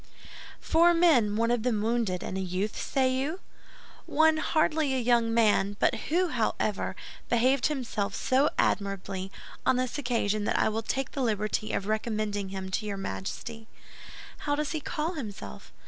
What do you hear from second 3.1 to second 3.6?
you?"